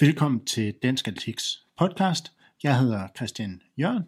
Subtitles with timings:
[0.00, 2.32] Velkommen til Dansk Atletiks podcast.
[2.62, 4.04] Jeg hedder Christian Jørgen,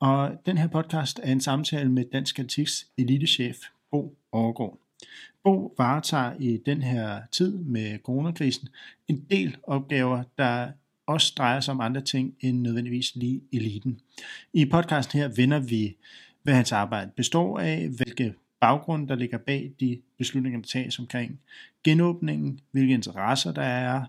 [0.00, 3.56] og den her podcast er en samtale med Dansk Atletiks elitechef
[3.90, 4.78] Bo Overgaard.
[5.44, 8.68] Bo varetager i den her tid med coronakrisen
[9.08, 10.68] en del opgaver, der
[11.06, 14.00] også drejer sig om andre ting end nødvendigvis lige eliten.
[14.52, 15.96] I podcasten her vender vi,
[16.42, 21.40] hvad hans arbejde består af, hvilke baggrund, der ligger bag de beslutninger, der tages omkring
[21.84, 24.04] genåbningen, hvilke interesser der er,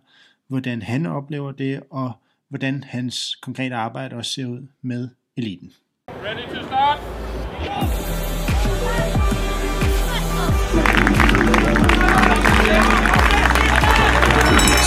[0.49, 2.11] hvordan han oplever det, og
[2.49, 5.71] hvordan hans konkrete arbejde også ser ud med eliten.
[6.09, 6.99] Ready to start?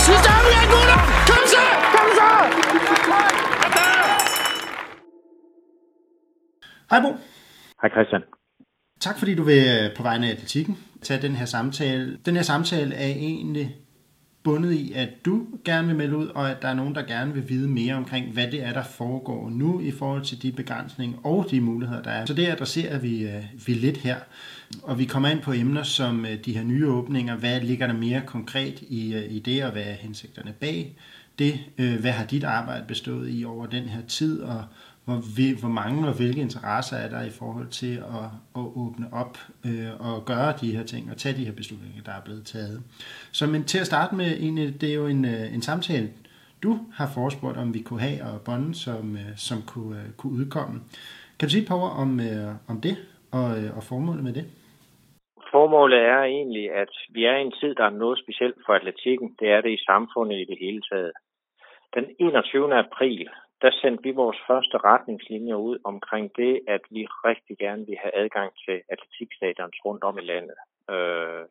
[0.07, 0.99] Sidste omgang, gutter!
[1.29, 1.65] Kom så!
[1.95, 2.29] Kom så!
[6.89, 7.09] Hej Bo.
[7.81, 8.21] Hej Christian.
[8.99, 12.17] Tak fordi du vil øh, på vegne af atletikken tage den her samtale.
[12.25, 13.75] Den her samtale er egentlig
[14.43, 17.33] bundet i, at du gerne vil melde ud, og at der er nogen, der gerne
[17.33, 21.17] vil vide mere omkring, hvad det er, der foregår nu i forhold til de begrænsninger
[21.23, 22.25] og de muligheder, der er.
[22.25, 24.15] Så det adresserer vi, øh, vi lidt her.
[24.83, 27.35] Og vi kommer ind på emner som øh, de her nye åbninger.
[27.35, 30.95] Hvad ligger der mere konkret i, øh, i det, og hvad er hensigterne bag
[31.39, 31.59] det?
[31.77, 34.63] Øh, hvad har dit arbejde bestået i over den her tid, og,
[35.05, 38.27] hvor, vi, hvor mange og hvilke interesser er der i forhold til at,
[38.59, 39.37] at åbne op
[39.67, 42.77] øh, og gøre de her ting og tage de her beslutninger, der er blevet taget.
[43.37, 46.07] Så men til at starte med, egentlig, det er jo en, øh, en samtale,
[46.63, 50.33] du har forespurgt, om vi kunne have, og bonde, som, øh, som kunne, øh, kunne
[50.39, 50.75] udkomme.
[51.37, 52.11] Kan du sige et par ord om,
[52.71, 52.95] om det
[53.31, 54.45] og, og formålet med det?
[55.53, 59.35] Formålet er egentlig, at vi er i en tid, der er noget specielt for atletikken.
[59.39, 61.11] Det er det i samfundet i det hele taget.
[61.95, 62.75] Den 21.
[62.85, 63.29] april
[63.63, 68.15] der sendte vi vores første retningslinjer ud omkring det, at vi rigtig gerne vil have
[68.15, 70.57] adgang til atletikstadions rundt om i landet.
[70.89, 71.45] Øh,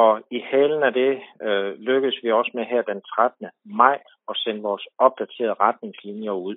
[0.00, 3.46] og i halen af det øh, lykkedes vi også med her den 13.
[3.64, 3.98] maj
[4.30, 6.56] at sende vores opdaterede retningslinjer ud.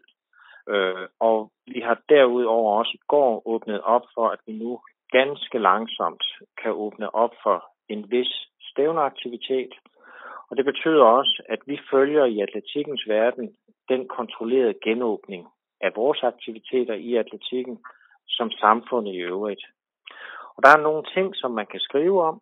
[0.69, 4.79] Øh, og vi har derudover også i går åbnet op for, at vi nu
[5.12, 6.23] ganske langsomt
[6.62, 9.73] kan åbne op for en vis stævneaktivitet.
[10.55, 13.55] Og det betyder også, at vi følger i atletikkens verden
[13.89, 15.47] den kontrollerede genåbning
[15.81, 17.77] af vores aktiviteter i atletikken
[18.27, 19.63] som samfundet i øvrigt.
[20.55, 22.41] Og der er nogle ting, som man kan skrive om,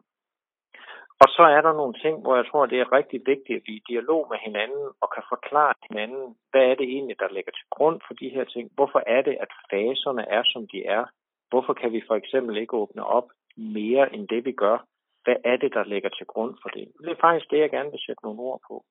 [1.22, 3.74] og så er der nogle ting, hvor jeg tror, det er rigtig vigtigt, at vi
[3.74, 7.52] er i dialog med hinanden og kan forklare hinanden, hvad er det egentlig, der ligger
[7.52, 8.72] til grund for de her ting?
[8.76, 11.04] Hvorfor er det, at faserne er, som de er?
[11.50, 14.78] Hvorfor kan vi for eksempel ikke åbne op mere end det, vi gør?
[15.24, 16.92] Hvad er det, der ligger til grund for det?
[17.02, 18.86] Det er faktisk det, jeg gerne vil sætte nogle ord på.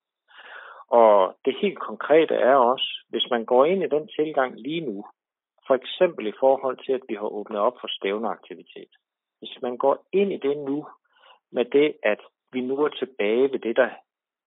[0.89, 5.05] Og det helt konkrete er også, hvis man går ind i den tilgang lige nu,
[5.67, 8.93] for eksempel i forhold til, at vi har åbnet op for stævneaktivitet.
[9.39, 10.87] Hvis man går ind i det nu
[11.53, 12.21] med det, at
[12.53, 13.91] vi nu er tilbage ved det, der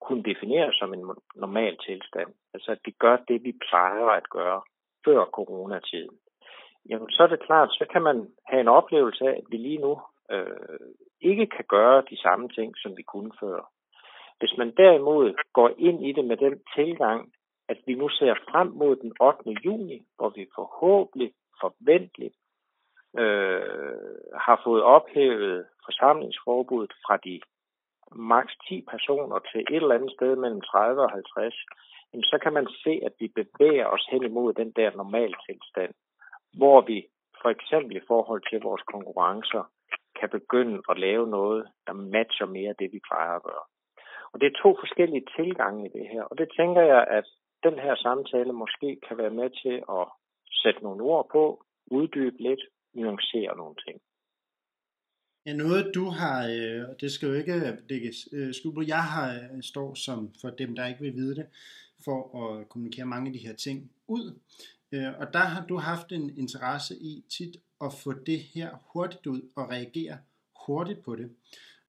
[0.01, 4.61] kunne defineres som en normal tilstand, altså at vi gør det, vi plejer at gøre
[5.05, 6.17] før coronatiden,
[6.89, 9.77] jamen så er det klart, så kan man have en oplevelse af, at vi lige
[9.77, 10.79] nu øh,
[11.21, 13.71] ikke kan gøre de samme ting, som vi kunne før.
[14.39, 17.33] Hvis man derimod går ind i det med den tilgang,
[17.69, 19.51] at vi nu ser frem mod den 8.
[19.65, 21.31] juni, hvor vi forhåbentlig,
[21.61, 22.35] forventeligt,
[23.17, 24.15] øh,
[24.45, 27.41] har fået ophævet forsamlingsforbuddet fra de
[28.11, 31.55] maks 10 personer til et eller andet sted mellem 30 og 50,
[32.13, 35.93] jamen så kan man se, at vi bevæger os hen imod den der normaltilstand,
[36.57, 37.07] hvor vi
[37.41, 39.63] for eksempel i forhold til vores konkurrencer
[40.29, 43.65] kan begynde at lave noget, der matcher mere det, vi plejer at gøre.
[44.31, 47.25] Og det er to forskellige tilgange i det her, og det tænker jeg, at
[47.63, 50.05] den her samtale måske kan være med til at
[50.61, 53.97] sætte nogle ord på, uddybe lidt, nuancere nogle ting.
[55.45, 57.53] Ja, noget du har, øh, og det skal jo ikke
[57.89, 61.13] lægge øh, øh skub på, jeg har øh, står som, for dem der ikke vil
[61.13, 61.47] vide det,
[62.05, 64.39] for at kommunikere mange af de her ting ud.
[64.91, 69.27] Øh, og der har du haft en interesse i tit at få det her hurtigt
[69.27, 70.17] ud og reagere
[70.65, 71.29] hurtigt på det.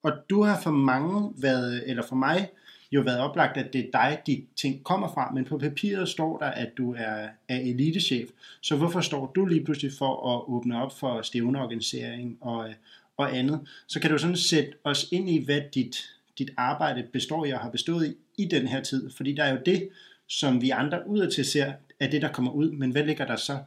[0.03, 2.51] Og du har for mange været, eller for mig,
[2.93, 6.39] jo været oplagt, at det er dig, de ting kommer fra, men på papiret står
[6.39, 8.31] der, at du er, er elitechef.
[8.61, 12.69] Så hvorfor står du lige pludselig for at åbne op for stævneorganisering og,
[13.17, 13.61] og andet?
[13.87, 15.97] Så kan du sådan sætte os ind i, hvad dit,
[16.39, 19.11] dit arbejde består i og har bestået i i den her tid.
[19.11, 19.89] Fordi der er jo det,
[20.27, 23.59] som vi andre udadtil ser, er det, der kommer ud, men hvad ligger der så,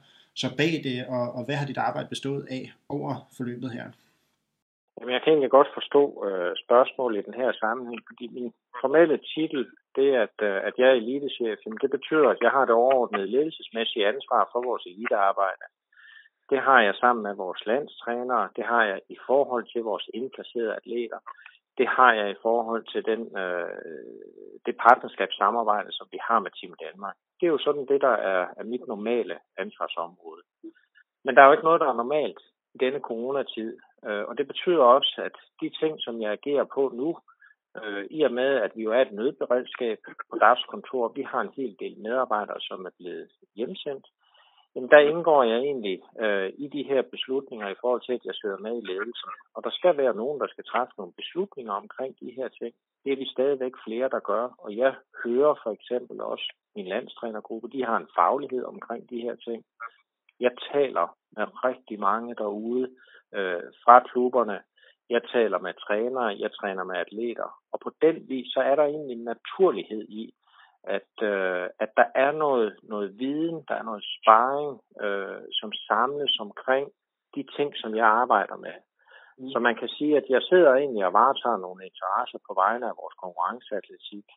[0.41, 2.63] så bag det, og, og hvad har dit arbejde bestået af
[2.95, 3.85] over forløbet her?
[4.95, 9.17] Jamen, jeg kan egentlig godt forstå øh, spørgsmålet i den her sammenhæng, fordi min formelle
[9.33, 9.61] titel,
[9.95, 12.75] det er, at, øh, at jeg er elitechef, jamen, det betyder, at jeg har det
[12.83, 15.65] overordnede ledelsesmæssige ansvar for vores elitearbejde.
[16.49, 20.75] Det har jeg sammen med vores landstrænere, det har jeg i forhold til vores indplacerede
[20.79, 21.19] atleter,
[21.79, 23.77] det har jeg i forhold til den, øh,
[24.65, 27.15] det partnerskabssamarbejde, som vi har med Team Danmark.
[27.39, 30.43] Det er jo sådan det, der er, er mit normale ansvarsområde.
[31.23, 32.41] Men der er jo ikke noget, der er normalt
[32.75, 33.77] i denne coronatid.
[34.07, 37.09] Øh, og det betyder også, at de ting, som jeg agerer på nu,
[37.77, 39.97] øh, i og med, at vi jo er et nødberedskab
[40.31, 44.05] på DAFs kontor, vi har en hel del medarbejdere, som er blevet hjemsendt,
[44.75, 48.35] jamen der indgår jeg egentlig øh, i de her beslutninger i forhold til, at jeg
[48.35, 49.31] sidder med i ledelsen.
[49.55, 52.73] Og der skal være nogen, der skal træffe nogle beslutninger omkring de her ting.
[53.03, 54.47] Det er vi stadigvæk flere, der gør.
[54.57, 59.35] Og jeg hører for eksempel også min landstrænergruppe, de har en faglighed omkring de her
[59.35, 59.63] ting.
[60.39, 62.89] Jeg taler med rigtig mange derude
[63.33, 64.61] øh, fra klubberne.
[65.09, 67.49] Jeg taler med trænere, jeg træner med atleter.
[67.71, 70.33] Og på den vis, så er der egentlig en naturlighed i,
[70.83, 76.39] at, øh, at der er noget, noget viden, der er noget sparring, øh, som samles
[76.39, 76.89] omkring
[77.35, 78.73] de ting, som jeg arbejder med.
[79.39, 79.49] Mm.
[79.51, 82.95] Så man kan sige, at jeg sidder egentlig og varetager nogle interesser på vegne af
[83.01, 84.27] vores konkurrenceatletik.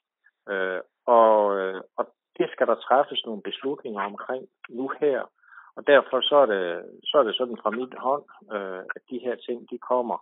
[0.52, 2.04] Øh, og, øh, og
[2.38, 5.20] det skal der træffes nogle beslutninger omkring nu her.
[5.76, 6.64] Og derfor så er det,
[7.04, 8.24] så er det sådan fra min hånd,
[8.56, 10.18] øh, at de her ting de kommer.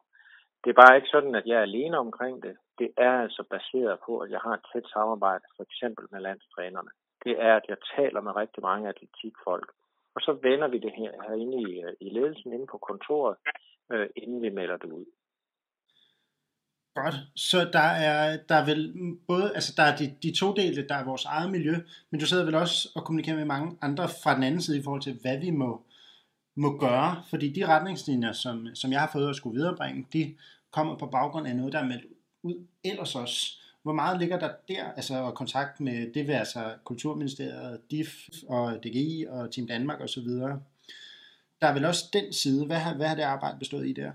[0.65, 2.57] Det er bare ikke sådan, at jeg er alene omkring det.
[2.79, 6.91] Det er altså baseret på, at jeg har et tæt samarbejde, for eksempel med landstrænerne.
[7.25, 9.69] Det er, at jeg taler med rigtig mange atletikfolk.
[10.15, 13.37] Og så vender vi det her herinde i, øh, i ledelsen inde på kontoret,
[13.93, 15.05] øh, inden vi melder det ud.
[16.95, 17.15] Godt.
[17.35, 18.95] Så der er, der er vel
[19.27, 21.75] både, altså der er de, de to dele, der er vores eget miljø,
[22.11, 24.83] men du sidder vel også og kommunikerer med mange andre fra den anden side i
[24.83, 25.83] forhold til, hvad vi må,
[26.57, 30.35] må gøre, fordi de retningslinjer, som, som jeg har fået at skulle viderebringe, de
[30.71, 32.07] kommer på baggrund af noget, der er meldt
[32.43, 33.57] ud ellers også.
[33.83, 39.27] Hvor meget ligger der der, altså kontakt med det vil altså Kulturministeriet, DIF og DGI
[39.29, 40.29] og Team Danmark osv.?
[41.61, 42.67] Der er vel også den side.
[42.67, 44.13] Hvad har, hvad har det arbejde bestået i der?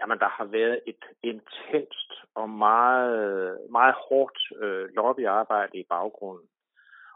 [0.00, 6.48] Jamen, der har været et intenst og meget, meget hårdt øh, lobbyarbejde i baggrunden.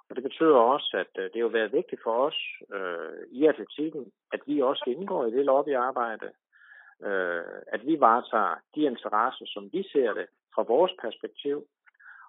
[0.08, 2.38] Og det betyder også, at øh, det har været vigtigt for os
[2.74, 6.30] øh, i atletikken, at vi også indgår i det lobbyarbejde,
[7.02, 7.44] øh,
[7.74, 11.66] at vi varetager de interesser, som vi ser det fra vores perspektiv.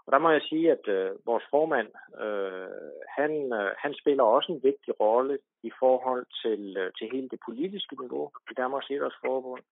[0.08, 1.90] Og der må jeg sige, at øh, vores formand,
[2.24, 7.30] øh, han, øh, han spiller også en vigtig rolle i forhold til, øh, til hele
[7.30, 9.64] det politiske niveau i Danmarks Idrætsforbund.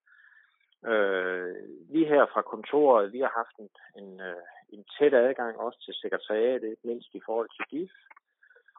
[0.92, 1.56] Øh,
[1.94, 3.70] vi her fra kontoret, vi har haft en,
[4.02, 7.92] en, øh, en tæt adgang også til sekretariatet, ikke mindst i forhold til DIF.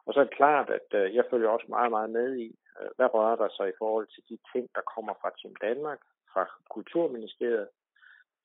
[0.05, 2.47] Og så er det klart, at øh, jeg følger også meget, meget med i,
[2.79, 5.99] øh, hvad rører der sig i forhold til de ting, der kommer fra Team Danmark,
[6.33, 7.67] fra Kulturministeriet.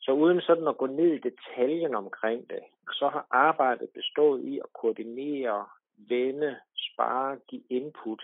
[0.02, 2.62] Så uden sådan at gå ned i detaljen omkring det,
[2.92, 5.66] så har arbejdet bestået i at koordinere,
[5.96, 8.22] vende, spare, give input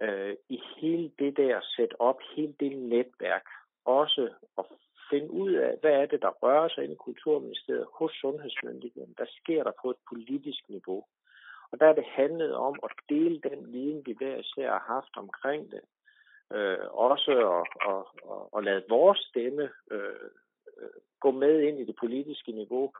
[0.00, 3.46] øh, i hele det der setup, hele det netværk.
[3.84, 4.64] Også at
[5.10, 9.14] finde ud af, hvad er det, der rører sig inde i Kulturministeriet hos Sundhedsmyndigheden.
[9.18, 11.04] Der sker der på et politisk niveau.
[11.70, 15.16] Og der er det handlet om at dele den viden, vi hver især har haft
[15.16, 15.80] omkring det.
[16.52, 20.30] Øh, også at, at, at, at lade vores stemme øh,
[21.20, 22.92] gå med ind i det politiske niveau.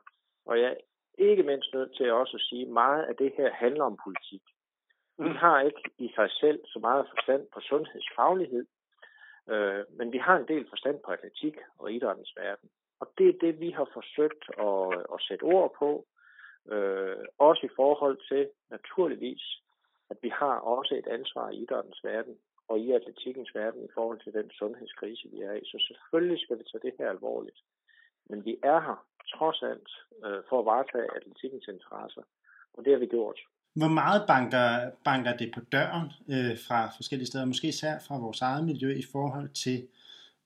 [0.45, 0.77] Og jeg er
[1.17, 4.41] ikke mindst nødt til også at sige, at meget af det her handler om politik.
[5.17, 5.35] Vi mm.
[5.35, 8.65] har ikke i sig selv så meget forstand på sundhedsfaglighed,
[9.49, 12.69] øh, men vi har en del forstand på atletik og idrættens verden.
[12.99, 16.05] Og det er det, vi har forsøgt at, at sætte ord på,
[16.71, 19.43] Øh, også i forhold til, naturligvis,
[20.09, 24.19] at vi har også et ansvar i idrættens verden og i atletikkens verden i forhold
[24.23, 25.65] til den sundhedskrise, vi er i.
[25.65, 27.59] Så selvfølgelig skal vi tage det her alvorligt.
[28.29, 29.05] Men vi er her
[29.35, 29.89] trods alt
[30.25, 32.23] øh, for at varetage atletikkens interesser,
[32.73, 33.39] og det har vi gjort.
[33.75, 38.41] Hvor meget banker, banker det på døren øh, fra forskellige steder, måske især fra vores
[38.41, 39.87] eget miljø i forhold til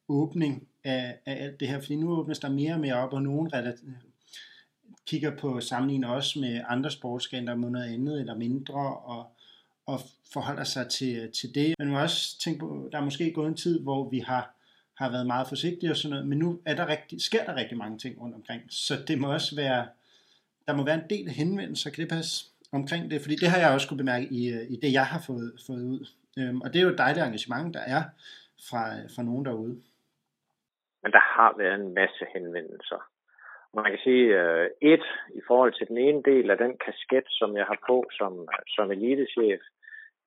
[0.10, 1.80] åbning af, af alt det her?
[1.80, 3.52] Fordi nu åbnes der mere og mere op, og nogen
[5.08, 9.37] kigger på sammenligning også med andre sportsgrene, der må noget andet eller mindre, og,
[9.88, 10.00] og
[10.34, 11.76] forholder sig til, til det.
[11.80, 14.44] Men man må også tænke på, der er måske gået en tid, hvor vi har,
[14.98, 17.78] har været meget forsigtige og sådan noget, men nu er der rigtig, sker der rigtig
[17.78, 18.62] mange ting rundt omkring.
[18.70, 19.88] Så det må også være,
[20.68, 23.22] der må være en del henvendelser, kan det passe, omkring det?
[23.22, 25.84] Fordi det har jeg også kunne bemærke i, øh, i det, jeg har fået, fået
[25.94, 26.08] ud.
[26.40, 28.04] Øhm, og det er jo et dejligt engagement, der er
[28.70, 28.84] fra,
[29.16, 29.76] fra nogen derude.
[31.04, 33.02] Men der har været en masse henvendelser
[33.84, 35.06] man kan sige, øh, et,
[35.40, 38.64] i forhold til den ene del af den kasket, som jeg har på som, øh,
[38.76, 39.62] som elitechef,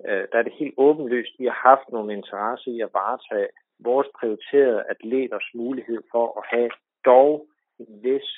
[0.08, 4.08] uh, der er det helt åbenlyst, vi har haft nogle interesse i at varetage vores
[4.18, 6.70] prioriterede atleters mulighed for at have
[7.04, 7.46] dog
[7.78, 8.28] en vis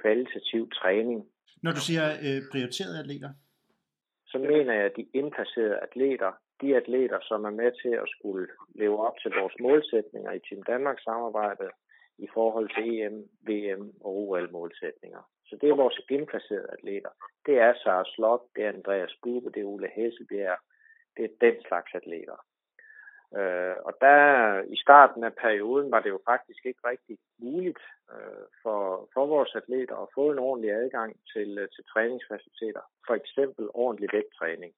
[0.00, 1.18] kvalitativ træning.
[1.62, 3.30] Når du siger uh, prioriterede atleter?
[4.26, 8.46] Så mener jeg, at de indplacerede atleter, de atleter, som er med til at skulle
[8.74, 11.70] leve op til vores målsætninger i Team Danmark samarbejdet,
[12.18, 13.16] i forhold til EM,
[13.48, 15.22] VM og OL-målsætninger.
[15.48, 17.12] Så det er vores indplacerede atleter.
[17.46, 20.58] Det er Sara Slot, det er Andreas Bube, det er Ole Hesselbjerg,
[21.16, 22.38] det er den slags atleter.
[23.38, 24.18] Øh, og der
[24.74, 29.54] i starten af perioden var det jo faktisk ikke rigtig muligt øh, for, for vores
[29.54, 32.80] atleter at få en ordentlig adgang til, øh, til træningsfaciliteter.
[33.06, 34.74] For eksempel ordentlig vægttræning.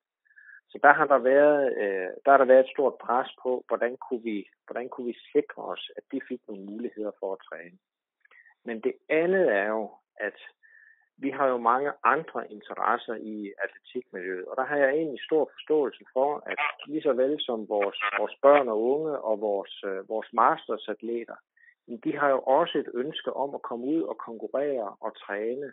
[0.71, 3.97] Så der har der været, øh, der har der været et stort pres på, hvordan
[3.97, 7.79] kunne, vi, hvordan kunne vi sikre os, at de fik nogle muligheder for at træne.
[8.65, 10.39] Men det andet er jo, at
[11.17, 16.05] vi har jo mange andre interesser i atletikmiljøet, og der har jeg egentlig stor forståelse
[16.13, 20.29] for, at lige så vel som vores, vores børn og unge og vores, øh, vores
[20.33, 21.35] mastersatleter,
[22.05, 25.73] de har jo også et ønske om at komme ud og konkurrere og træne.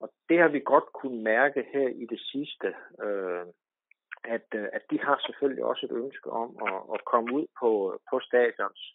[0.00, 3.46] Og det har vi godt kunne mærke her i det sidste, øh,
[4.24, 8.00] at, øh, at de har selvfølgelig også et ønske om at, at komme ud på,
[8.10, 8.94] på stadions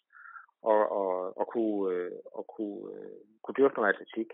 [0.62, 4.30] og, og, og kunne, øh, og kunne, øh, kunne dyrke noget atletik.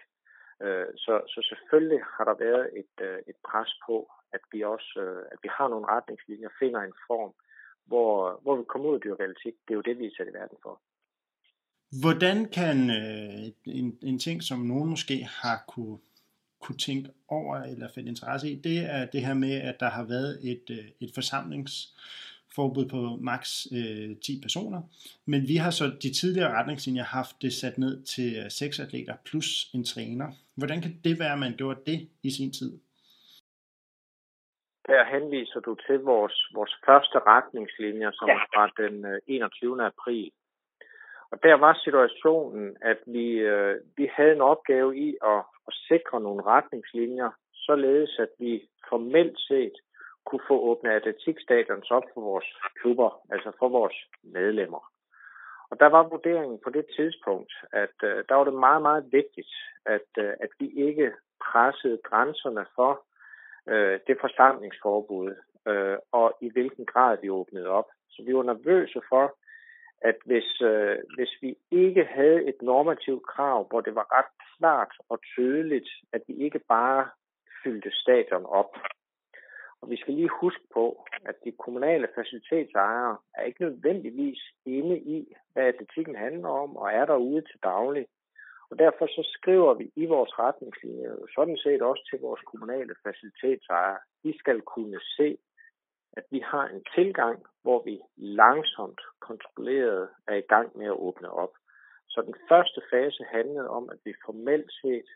[0.64, 3.96] Øh, så, så selvfølgelig har der været et, øh, et pres på,
[4.32, 7.32] at vi også øh, at vi har nogle retningslinjer, finder en form,
[7.86, 9.26] hvor, hvor vi kommer ud af dyrker.
[9.44, 10.80] Det er jo det, vi er sat i verden for.
[12.02, 15.98] Hvordan kan øh, en, en ting, som nogen måske har kunne,
[16.60, 20.04] kunne tænke over eller finde interesse i, det er det her med, at der har
[20.04, 21.72] været et, øh, et forsamlings
[22.56, 24.80] forbud på maks øh, 10 personer.
[25.26, 29.14] Men vi har så de tidligere retningslinjer haft det sat ned til 6 øh, atleter
[29.24, 30.28] plus en træner.
[30.56, 32.72] Hvordan kan det være, at man gjorde det i sin tid?
[34.86, 38.34] Der henviser du til vores, vores første retningslinjer, som ja.
[38.34, 39.82] fra den 21.
[39.82, 40.30] Øh, april.
[41.32, 46.20] Og der var situationen, at vi, øh, vi havde en opgave i at, at sikre
[46.20, 49.76] nogle retningslinjer, således at vi formelt set
[50.26, 52.48] kunne få åbnet atletikstadions op for vores
[52.80, 54.92] klubber, altså for vores medlemmer.
[55.70, 59.52] Og der var vurderingen på det tidspunkt, at øh, der var det meget, meget vigtigt,
[59.86, 63.04] at, øh, at vi ikke pressede grænserne for
[63.68, 65.34] øh, det forsamlingsforbud,
[65.66, 67.88] øh, og i hvilken grad vi åbnede op.
[68.10, 69.36] Så vi var nervøse for,
[70.00, 74.94] at hvis, øh, hvis vi ikke havde et normativt krav, hvor det var ret klart
[75.08, 77.08] og tydeligt, at vi ikke bare
[77.62, 78.76] fyldte stadion op,
[79.82, 85.34] og vi skal lige huske på, at de kommunale facilitetsejere er ikke nødvendigvis inde i,
[85.52, 88.06] hvad atletikken handler om, og er derude til daglig.
[88.70, 93.98] Og derfor så skriver vi i vores retningslinjer sådan set også til vores kommunale facilitetsejere,
[94.24, 95.38] de skal kunne se,
[96.12, 101.30] at vi har en tilgang, hvor vi langsomt kontrolleret er i gang med at åbne
[101.30, 101.52] op.
[102.08, 105.08] Så den første fase handlede om, at vi formelt set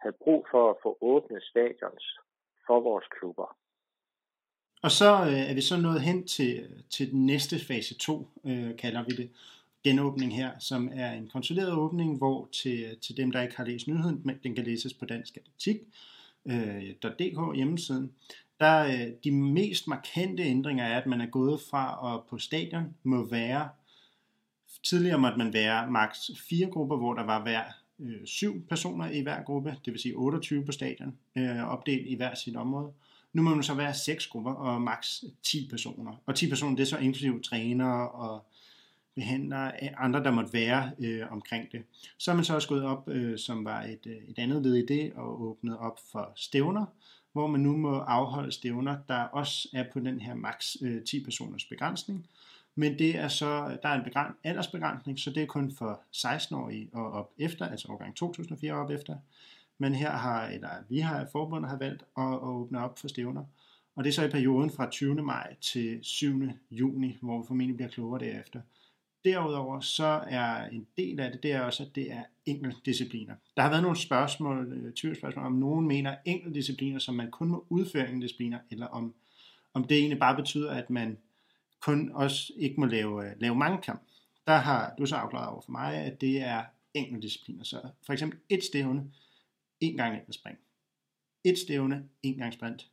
[0.00, 2.18] havde brug for at få åbnet stadions
[2.66, 3.56] for vores klubber.
[4.84, 8.76] Og så øh, er vi så nået hen til, til den næste fase 2, øh,
[8.76, 9.30] kalder vi det,
[9.84, 13.88] genåbning her, som er en konsolideret åbning, hvor til, til dem, der ikke har læst
[13.88, 15.76] nyheden, men den kan læses på dansk atletik,
[16.46, 18.12] øh, hjemmesiden,
[18.60, 22.94] der øh, de mest markante ændringer er, at man er gået fra at på stadion
[23.02, 23.68] må være,
[24.82, 27.64] tidligere måtte man være maks fire grupper, hvor der var hver
[28.00, 32.14] øh, syv personer i hver gruppe, det vil sige 28 på stadion, øh, opdelt i
[32.14, 32.92] hver sit område.
[33.34, 36.16] Nu må man så være seks grupper og maks 10 personer.
[36.26, 38.44] Og 10 personer, det er så inklusive trænere og
[39.14, 41.82] behandlere, andre der måtte være øh, omkring det.
[42.18, 44.74] Så er man så også gået op, øh, som var et, øh, et andet led
[44.74, 46.86] i det, og åbnet op for stævner,
[47.32, 51.24] hvor man nu må afholde stævner, der også er på den her maks øh, 10
[51.24, 52.26] personers begrænsning.
[52.74, 56.88] Men det er så, der er en begræn, aldersbegrænsning, så det er kun for 16-årige
[56.92, 59.16] og op efter, altså årgang 2004 og op efter.
[59.78, 63.44] Men her har, eller vi har, forbundet har valgt at, at åbne op for stævner.
[63.96, 65.14] Og det er så i perioden fra 20.
[65.14, 66.42] maj til 7.
[66.70, 68.60] juni, hvor vi formentlig bliver klogere derefter.
[69.24, 72.22] Derudover så er en del af det, det er også, at det er
[72.84, 73.34] discipliner.
[73.56, 76.16] Der har været nogle spørgsmål, øh, tvivlsspørgsmål, om nogen mener
[76.54, 79.14] discipliner, som man kun må udføre discipliner, eller om,
[79.74, 81.18] om det egentlig bare betyder, at man
[81.80, 84.02] kun også ikke må lave, øh, lave mange kamp.
[84.46, 86.62] Der har du så afklaret over for mig, at det er
[87.22, 87.64] discipliner.
[87.64, 89.04] Så for eksempel et stævne,
[89.84, 90.58] en gang spring.
[91.44, 92.90] Et stævne, en gang sprint.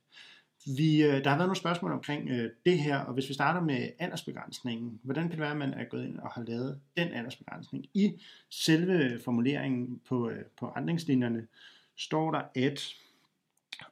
[0.78, 3.62] Vi, øh, der har været nogle spørgsmål omkring øh, det her, og hvis vi starter
[3.62, 7.08] med aldersbegrænsningen, hvordan kan det være, at man er gået ind og har lavet den
[7.08, 7.86] aldersbegrænsning?
[7.94, 11.48] I selve formuleringen på, øh, på retningslinjerne
[11.96, 12.96] står der, at,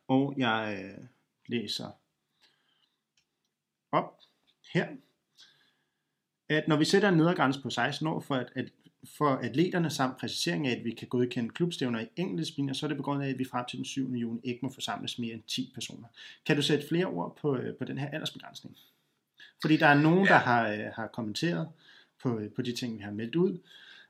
[0.08, 1.06] og jeg øh,
[1.48, 1.89] læser
[3.91, 4.20] op
[4.74, 4.88] her,
[6.50, 8.72] at når vi sætter en nedergrænse på 16 år for at, at
[9.03, 12.88] for atleterne samt præcisering af, at vi kan godkende klubstævner i enkelte discipliner, så er
[12.88, 14.12] det begrundet af, at vi frem til den 7.
[14.12, 16.08] juni ikke må forsamles mere end 10 personer.
[16.46, 18.77] Kan du sætte flere ord på, øh, på den her aldersbegrænsning?
[19.62, 20.34] Fordi der er nogen, ja.
[20.34, 21.68] der har, øh, har kommenteret
[22.24, 23.60] på, øh, på de ting, vi har meldt ud,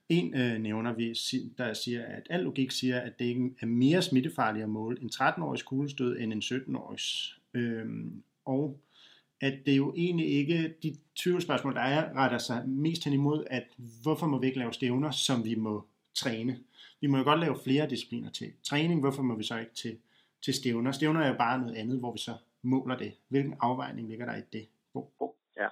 [0.09, 1.13] En øh, nævner, vi,
[1.57, 5.09] der siger, at al logik siger, at det ikke er mere smittefarligt at måle en
[5.13, 7.39] 13-årig kuglestød end en 17-årigs.
[7.53, 8.79] Øhm, og
[9.41, 13.45] at det jo egentlig ikke, de 20 spørgsmål, der er, retter sig mest hen imod,
[13.49, 13.63] at
[14.03, 16.59] hvorfor må vi ikke lave stævner, som vi må træne?
[17.01, 19.97] Vi må jo godt lave flere discipliner til træning, hvorfor må vi så ikke til,
[20.41, 20.91] til stævner?
[20.91, 22.31] Stævner er jo bare noget andet, hvor vi så
[22.61, 23.13] måler det.
[23.27, 24.67] Hvilken afvejning ligger der i det?
[24.93, 25.67] Oh, ja.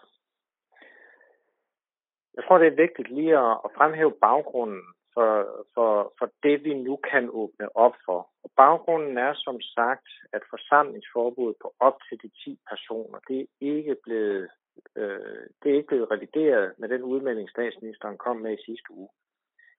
[2.36, 4.82] Jeg tror, det er vigtigt lige at, at fremhæve baggrunden
[5.18, 5.34] for,
[5.76, 8.20] for, for det, vi nu kan åbne op for.
[8.44, 13.48] Og baggrunden er som sagt, at forsamlingsforbuddet på op til de 10 personer, det er
[13.60, 14.50] ikke blevet,
[14.96, 19.10] øh, det er ikke blevet revideret med den udmelding, statsministeren kom med i sidste uge.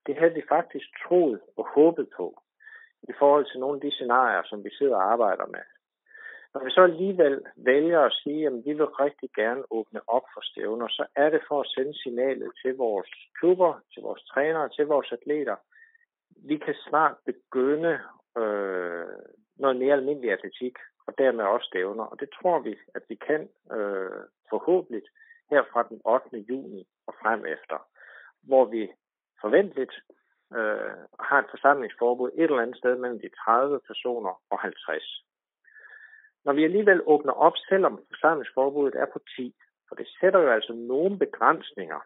[0.05, 2.27] Det havde vi faktisk troet og håbet på
[3.11, 5.63] i forhold til nogle af de scenarier, som vi sidder og arbejder med.
[6.53, 10.41] Når vi så alligevel vælger at sige, at vi vil rigtig gerne åbne op for
[10.41, 14.85] stævner, så er det for at sende signalet til vores klubber, til vores trænere, til
[14.85, 15.55] vores atleter.
[16.49, 17.99] Vi kan snart begynde
[18.37, 19.07] øh,
[19.55, 20.75] noget mere almindelig atletik,
[21.07, 22.03] og dermed også stævner.
[22.03, 25.03] Og det tror vi, at vi kan øh, forhåbentlig
[25.51, 26.37] her fra den 8.
[26.49, 27.77] juni og frem efter,
[28.43, 28.91] hvor vi
[29.41, 29.95] forventeligt
[30.57, 35.23] øh, har et forsamlingsforbud et eller andet sted mellem de 30 personer og 50.
[36.49, 39.55] Når vi alligevel åbner op, selvom forsamlingsforbuddet er på 10,
[39.87, 41.99] for det sætter jo altså nogle begrænsninger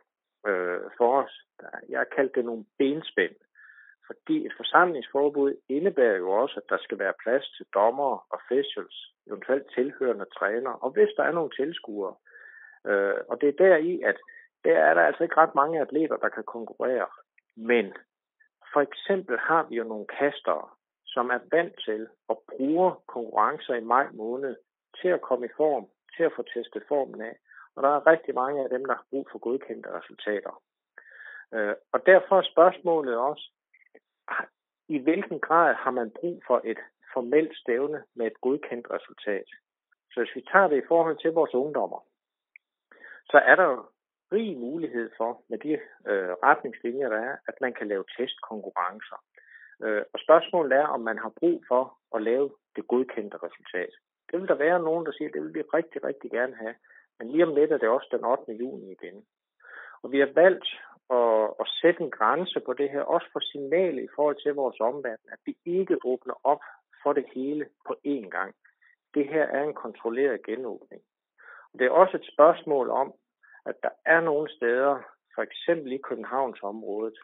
[0.48, 1.34] øh, for os.
[1.90, 3.36] Jeg har kaldt det nogle benspænd.
[4.08, 8.98] Fordi et forsamlingsforbud indebærer jo også, at der skal være plads til dommer, officials,
[9.28, 12.16] eventuelt tilhørende træner, og hvis der er nogle tilskuere.
[12.88, 14.18] Øh, og det er der i, at
[14.66, 17.08] der er der altså ikke ret mange atleter, der kan konkurrere.
[17.56, 17.86] Men
[18.74, 20.68] for eksempel har vi jo nogle kastere,
[21.14, 24.56] som er vant til og bruger konkurrencer i maj måned
[25.02, 27.36] til at komme i form, til at få testet formen af.
[27.76, 30.64] Og der er rigtig mange af dem, der har brug for godkendte resultater.
[31.54, 33.52] Øh, og derfor er spørgsmålet også,
[34.28, 34.46] ah,
[34.88, 36.80] i hvilken grad har man brug for et
[37.14, 39.50] formelt stævne med et godkendt resultat?
[40.12, 42.06] Så hvis vi tager det i forhold til vores ungdommer,
[43.26, 43.86] så er der jo
[44.32, 45.72] rig mulighed for, med de
[46.10, 49.20] øh, retningslinjer, der er, at man kan lave testkonkurrencer.
[49.84, 53.94] Øh, og spørgsmålet er, om man har brug for at lave det godkendte resultat.
[54.32, 56.76] Det vil der være nogen, der siger, at det vil vi rigtig, rigtig gerne have.
[57.20, 58.52] Men lige om lidt er det også den 8.
[58.52, 59.26] juni igen.
[60.04, 60.68] Og vi har valgt
[61.10, 64.80] at, at sætte en grænse på det her, også for signal i forhold til vores
[64.80, 66.64] omverden, at vi ikke åbner op
[67.04, 68.56] for det hele på én gang.
[69.14, 71.02] Det her er en kontrolleret genåbning.
[71.74, 73.14] Og det er også et spørgsmål om,
[73.66, 75.00] at der er nogle steder,
[75.36, 77.18] for eksempel i Københavnsområdet,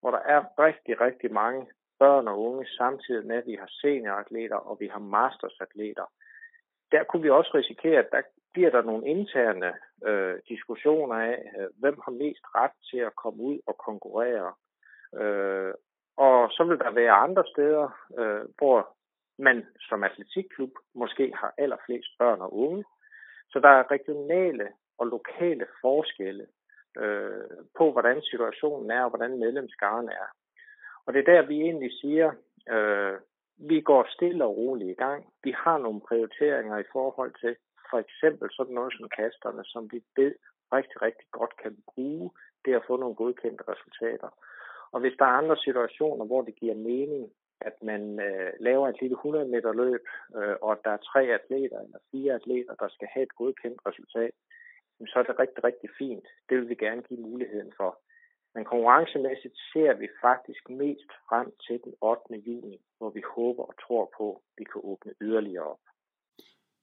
[0.00, 1.66] hvor der er rigtig, rigtig mange
[1.98, 6.06] børn og unge, samtidig med, at vi har senioratleter og vi har mastersatleter.
[6.92, 9.72] Der kunne vi også risikere, at der bliver der nogle interne
[10.06, 14.52] øh, diskussioner af, øh, hvem har mest ret til at komme ud og konkurrere.
[15.20, 15.74] Øh,
[16.16, 17.86] og så vil der være andre steder,
[18.18, 18.96] øh, hvor
[19.38, 22.84] man som atletikklub måske har allerflest børn og unge.
[23.50, 26.46] Så der er regionale og lokale forskelle
[26.98, 30.28] øh, på, hvordan situationen er og hvordan medlemskaren er.
[31.06, 32.32] Og det er der, vi egentlig siger,
[32.74, 33.18] øh,
[33.56, 35.32] vi går stille og roligt i gang.
[35.44, 37.56] Vi har nogle prioriteringer i forhold til
[37.90, 40.34] for eksempel sådan noget som kasterne, som vi ved
[40.72, 42.30] rigtig, rigtig godt kan bruge
[42.64, 44.28] det at få nogle godkendte resultater.
[44.92, 49.00] Og hvis der er andre situationer, hvor det giver mening, at man øh, laver et
[49.00, 50.04] lille 100 meter løb,
[50.36, 54.34] øh, og der er tre atleter eller fire atleter, der skal have et godkendt resultat,
[55.06, 56.26] så er det rigtig, rigtig fint.
[56.48, 57.98] Det vil vi gerne give muligheden for.
[58.54, 62.34] Men konkurrencemæssigt ser vi faktisk mest frem til den 8.
[62.46, 65.80] juni, hvor vi håber og tror på, at vi kan åbne yderligere op.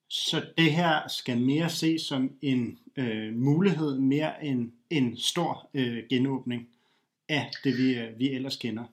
[0.09, 6.03] Så det her skal mere ses som en øh, mulighed, mere end en stor øh,
[6.09, 6.61] genåbning
[7.29, 8.85] af det, vi, øh, vi ellers kender?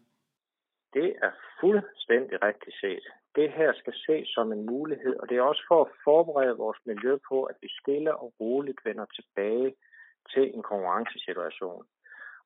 [0.95, 3.05] Det er fuldstændig rigtigt set.
[3.35, 6.79] Det her skal ses som en mulighed, og det er også for at forberede vores
[6.85, 9.75] miljø på, at vi stille og roligt vender tilbage
[10.33, 11.85] til en konkurrencesituation.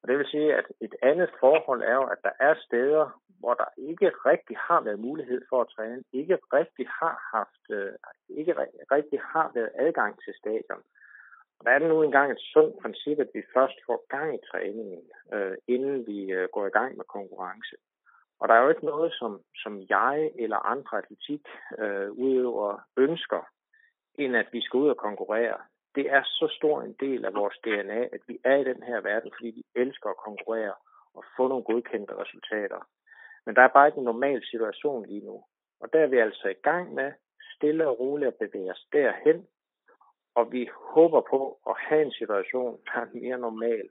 [0.02, 3.54] Og det vil sige, at et andet forhold er jo, at der er steder, hvor
[3.54, 7.92] der ikke rigtig har været mulighed for at træne, ikke rigtig har haft, øh,
[8.28, 8.54] ikke
[8.96, 10.82] rigtig har været adgang til stadion.
[11.58, 14.44] Og der er det nu engang et sundt princip, at vi først får gang i
[14.50, 15.02] træningen,
[15.34, 17.76] øh, inden vi øh, går i gang med konkurrence.
[18.40, 21.44] Og der er jo ikke noget, som, som jeg eller andre atletik
[21.78, 23.42] øh, udøvere ønsker,
[24.14, 25.58] end at vi skal ud og konkurrere
[25.94, 29.00] det er så stor en del af vores DNA, at vi er i den her
[29.00, 30.74] verden, fordi vi elsker at konkurrere
[31.14, 32.88] og få nogle godkendte resultater.
[33.46, 35.44] Men der er bare ikke en normal situation lige nu.
[35.80, 37.12] Og der er vi altså i gang med
[37.54, 39.46] stille og roligt at bevæge os derhen,
[40.34, 43.88] og vi håber på at have en situation, der er mere normal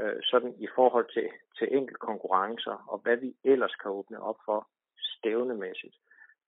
[0.00, 4.38] øh, sådan i forhold til, til enkelte konkurrencer, og hvad vi ellers kan åbne op
[4.44, 5.96] for stævnemæssigt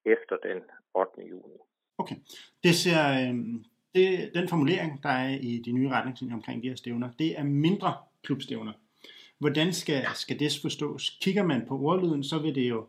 [0.05, 0.63] efter den
[0.95, 1.23] 8.
[1.31, 1.59] juni.
[1.99, 2.17] Okay.
[2.63, 3.35] Det ser, øh,
[3.95, 7.43] det, den formulering, der er i de nye retningslinjer omkring de her stævner, det er
[7.43, 8.73] mindre klubstævner.
[9.39, 11.19] Hvordan skal, skal det forstås?
[11.23, 12.87] Kigger man på ordlyden, så vil det jo,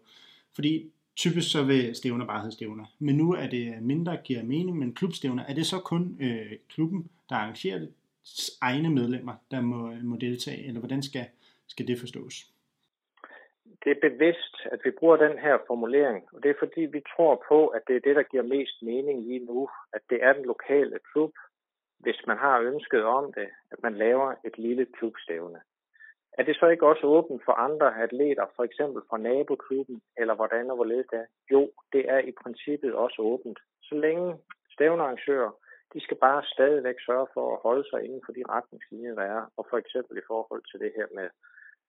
[0.55, 0.85] fordi
[1.15, 4.93] typisk så vil stævner bare hedde stævner, men nu er det mindre giver mening, men
[4.93, 7.89] klubstævner, er det så kun øh, klubben, der arrangerer det,
[8.61, 11.25] egne medlemmer, der må, må deltage, eller hvordan skal,
[11.67, 12.52] skal det forstås?
[13.83, 17.43] Det er bevidst, at vi bruger den her formulering, og det er fordi, vi tror
[17.47, 20.45] på, at det er det, der giver mest mening lige nu, at det er den
[20.45, 21.33] lokale klub,
[21.99, 25.61] hvis man har ønsket om det, at man laver et lille klubstævne.
[26.37, 30.69] Er det så ikke også åbent for andre atleter, for eksempel fra naboklubben, eller hvordan
[30.69, 31.25] og hvorledes det er?
[31.51, 33.59] Jo, det er i princippet også åbent.
[33.81, 34.37] Så længe
[34.73, 35.51] stævnearrangører
[35.93, 39.41] de skal bare stadigvæk sørge for at holde sig inden for de retningslinjer, der er,
[39.57, 41.27] og for eksempel i forhold til det her med,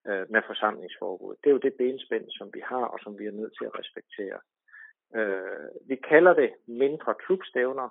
[0.08, 1.34] øh, med forsamlingsforbud.
[1.40, 3.78] Det er jo det benspænd, som vi har, og som vi er nødt til at
[3.78, 4.38] respektere.
[5.16, 7.88] Øh, vi kalder det mindre klubstævner,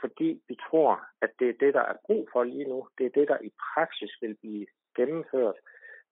[0.00, 2.88] fordi vi tror, at det er det, der er brug for lige nu.
[2.98, 4.66] Det er det, der i praksis vil blive
[4.96, 5.56] gennemført.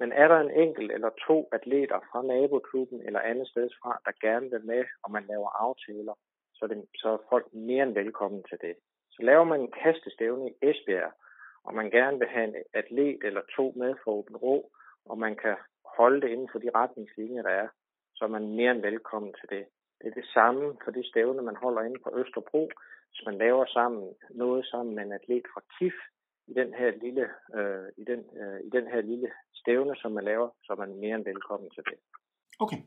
[0.01, 4.13] Men er der en enkelt eller to atleter fra naboklubben eller andet sted fra, der
[4.27, 6.15] gerne vil med, og man laver aftaler,
[6.55, 8.75] så er, det, så er folk mere end velkommen til det.
[9.11, 11.13] Så laver man en kastestævne i Esbjerg,
[11.65, 14.73] og man gerne vil have en atlet eller to med for åben ro,
[15.11, 15.57] og man kan
[15.99, 17.69] holde det inden for de retningslinjer, der er,
[18.15, 19.65] så er man mere end velkommen til det.
[19.99, 22.71] Det er det samme for det stævne, man holder inde på Østerbro.
[23.11, 25.97] Hvis man laver sammen noget sammen med en atlet fra KIF
[26.47, 27.27] i den her lille,
[27.59, 30.97] øh, i den, øh, i den her lille stævne, som man laver, så er man
[30.97, 31.99] mere end velkommen til det.
[32.59, 32.81] Okay.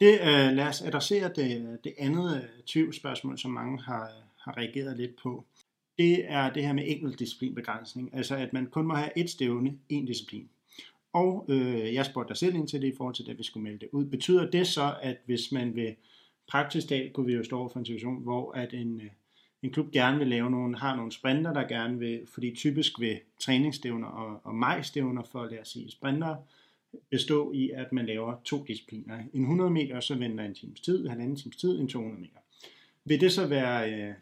[0.00, 1.50] Det, øh, lad os adressere det,
[1.84, 4.06] det andet øh, tvivlsspørgsmål, som mange har,
[4.44, 5.44] har reageret lidt på
[6.00, 10.04] det er det her med enkeltdisciplinbegrænsning, altså at man kun må have et stævne, en
[10.06, 10.50] disciplin.
[11.12, 13.64] Og øh, jeg spurgte dig selv ind til det i forhold til, at vi skulle
[13.64, 14.04] melde det ud.
[14.04, 15.94] Betyder det så, at hvis man vil
[16.48, 19.10] praktisk dag, kunne vi jo stå for en situation, hvor at en, øh,
[19.62, 23.20] en klub gerne vil lave nogle, har nogle sprinter, der gerne vil, fordi typisk vil
[23.38, 26.36] træningsstævner og, og majstævner for, lad os sige, sprinter,
[27.10, 29.18] bestå i, at man laver to discipliner.
[29.34, 32.38] En 100 meter, så venter en times tid, en halvanden times tid, en 200 meter.
[33.04, 34.14] Vil det så være øh,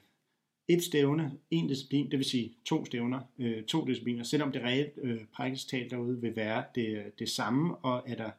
[0.68, 4.92] et stævne, en disciplin, det vil sige to stævner, øh, to discipliner, selvom det reelt
[5.02, 8.31] øh, praktisk talt derude vil være det, det samme, og er der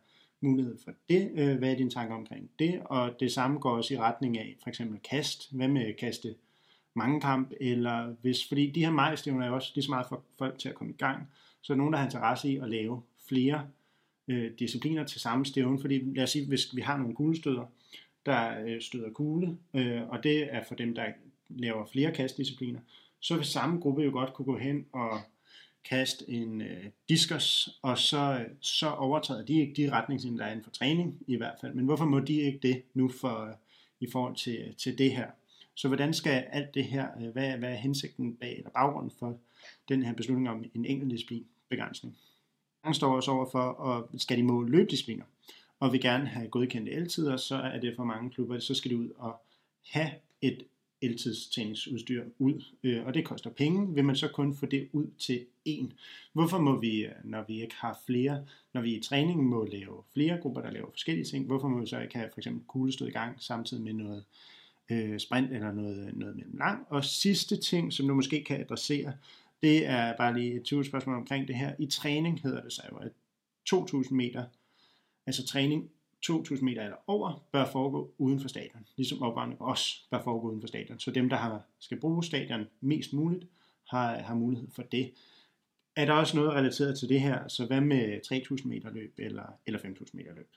[0.42, 1.32] mulighed for det?
[1.36, 2.82] Øh, hvad er dine tanker omkring det?
[2.86, 5.52] Og det samme går også i retning af for eksempel kast.
[5.52, 6.36] Hvad med kaste
[6.94, 7.52] mange kamp?
[7.62, 10.76] Eller hvis, fordi de her majstævner er også lige så meget for folk til at
[10.76, 11.30] komme i gang,
[11.62, 13.68] så er nogen, der har interesse i at lave flere
[14.28, 17.66] øh, discipliner til samme stævne, fordi lad os sige, hvis vi har nogle kuglestøder,
[18.26, 21.06] der øh, støder kugle, øh, og det er for dem, der
[21.50, 22.80] laver flere kastdiscipliner,
[23.20, 25.20] så vil samme gruppe jo godt kunne gå hen og
[25.90, 30.52] kaste en øh, diskus, og så, øh, så overtræder de ikke de retningslinjer, der er
[30.52, 31.74] inden for træning i hvert fald.
[31.74, 33.54] Men hvorfor må de ikke det nu for, øh,
[34.00, 35.28] i forhold til, øh, til det her?
[35.76, 39.38] Så hvordan skal alt det her, øh, hvad, hvad er hensigten bag eller baggrunden for
[39.90, 42.18] den her beslutning om en enkelt disciplin begrænsning?
[42.84, 45.26] Han står også over for, og skal de måle løbdiscipliner,
[45.80, 48.98] og vil gerne have godkendte eltider, så er det for mange klubber, så skal de
[48.98, 49.42] ud og
[49.90, 50.64] have et
[51.02, 55.46] eltidstræningsudstyr ud, øh, og det koster penge, vil man så kun få det ud til
[55.66, 55.94] en.
[56.34, 60.04] Hvorfor må vi, øh, når vi ikke har flere, når vi i træningen må lave
[60.14, 63.08] flere grupper, der laver forskellige ting, hvorfor må vi så ikke have for eksempel kuglestød
[63.08, 64.24] i gang samtidig med noget
[64.90, 66.86] øh, sprint eller noget, øh, noget mellem lang.
[66.90, 69.14] Og sidste ting, som du måske kan adressere,
[69.64, 71.76] det er bare lige et 20 spørgsmål omkring det her.
[71.80, 73.12] I træning hedder det sig jo, at
[73.66, 74.46] 2000 meter,
[75.26, 75.90] altså træning
[76.26, 80.62] 2.000 meter eller over, bør foregå uden for stadion, ligesom opvarmning også bør foregå uden
[80.62, 81.00] for stadion.
[81.00, 83.46] Så dem, der har, skal bruge stadion mest muligt,
[83.90, 85.06] har, har mulighed for det.
[85.98, 87.48] Er der også noget relateret til det her?
[87.48, 88.04] Så hvad med
[88.62, 90.50] 3.000 meter løb eller, eller 5.000 meter løb?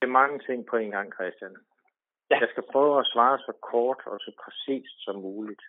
[0.00, 1.56] Det er mange ting på en gang, Christian.
[2.30, 2.38] Ja.
[2.40, 5.62] Jeg skal prøve at svare så kort og så præcist som muligt.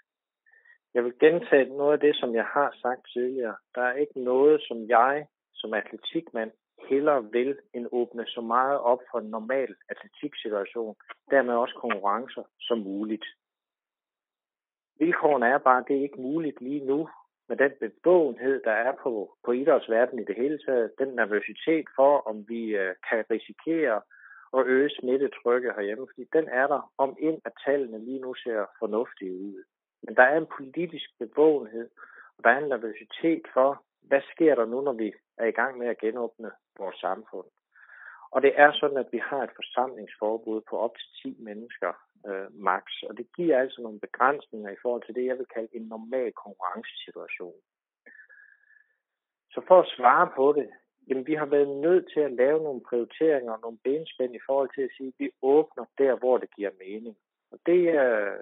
[0.94, 3.56] Jeg vil gentage noget af det, som jeg har sagt tidligere.
[3.76, 6.52] Der er ikke noget, som jeg som atletikmand
[6.90, 10.96] hellere vil end åbne så meget op for en normal atletiksituation,
[11.32, 13.26] dermed også konkurrencer som muligt.
[15.00, 17.10] Vilkårene er bare, at det er ikke muligt lige nu,
[17.50, 22.18] med den bevågenhed, der er på, på idrætsverdenen i det hele taget, den nervøsitet for,
[22.20, 24.02] om vi øh, kan risikere
[24.58, 28.66] at øge smittetrykket herhjemme, fordi den er der, om ind at tallene lige nu ser
[28.80, 29.64] fornuftige ud.
[30.04, 31.90] Men der er en politisk bevågenhed,
[32.38, 35.78] og der er en nervøsitet for, hvad sker der nu, når vi er i gang
[35.78, 37.48] med at genåbne vores samfund.
[38.34, 41.94] Og det er sådan, at vi har et forsamlingsforbud på op til 10 mennesker
[42.28, 45.76] øh, max, og det giver altså nogle begrænsninger i forhold til det, jeg vil kalde
[45.76, 47.60] en normal konkurrencesituation.
[49.54, 50.70] Så for at svare på det,
[51.08, 54.70] jamen vi har været nødt til at lave nogle prioriteringer og nogle benspænd i forhold
[54.76, 57.16] til at sige, at vi åbner der, hvor det giver mening.
[57.52, 58.38] Og det uh,